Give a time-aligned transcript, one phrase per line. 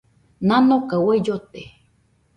[0.47, 1.61] Nanoka uai llote.